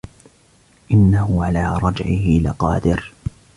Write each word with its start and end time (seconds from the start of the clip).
إِنَّهُ 0.91 1.45
عَلَىٰ 1.45 1.77
رَجْعِهِ 1.83 2.39
لَقَادِرٌ 2.43 3.11